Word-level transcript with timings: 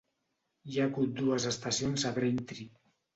Hi 0.71 0.79
ha 0.79 0.87
hagut 0.87 1.13
dues 1.19 1.45
estacions 1.51 2.07
a 2.09 2.13
Braintree. 2.17 2.67